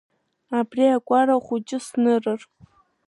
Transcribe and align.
Абри 0.57 0.85
акәара 0.95 1.35
хәыҷы 1.45 1.79
снырыр… 1.85 2.41